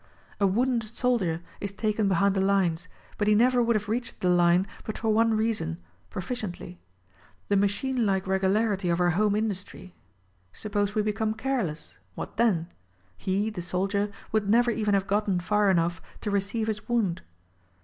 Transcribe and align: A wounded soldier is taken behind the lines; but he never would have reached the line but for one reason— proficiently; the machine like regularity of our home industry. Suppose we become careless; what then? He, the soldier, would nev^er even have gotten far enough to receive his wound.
A 0.39 0.47
wounded 0.47 0.89
soldier 0.89 1.43
is 1.59 1.71
taken 1.71 2.07
behind 2.07 2.33
the 2.33 2.41
lines; 2.41 2.87
but 3.19 3.27
he 3.27 3.35
never 3.35 3.61
would 3.61 3.75
have 3.75 3.87
reached 3.87 4.19
the 4.19 4.29
line 4.29 4.65
but 4.83 4.97
for 4.97 5.13
one 5.13 5.37
reason— 5.37 5.77
proficiently; 6.11 6.79
the 7.49 7.55
machine 7.55 8.03
like 8.03 8.25
regularity 8.25 8.89
of 8.89 8.99
our 8.99 9.11
home 9.11 9.35
industry. 9.35 9.93
Suppose 10.53 10.95
we 10.95 11.03
become 11.03 11.35
careless; 11.35 11.99
what 12.15 12.37
then? 12.37 12.65
He, 13.15 13.51
the 13.51 13.61
soldier, 13.61 14.11
would 14.31 14.47
nev^er 14.47 14.73
even 14.75 14.95
have 14.95 15.05
gotten 15.05 15.39
far 15.39 15.69
enough 15.69 16.01
to 16.21 16.31
receive 16.31 16.65
his 16.65 16.89
wound. 16.89 17.21